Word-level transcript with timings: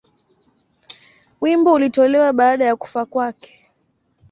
Wimbo 1.41 1.73
ulitolewa 1.73 2.33
baada 2.33 2.65
ya 2.65 2.75
kufa 2.75 3.05
kwake. 3.05 3.71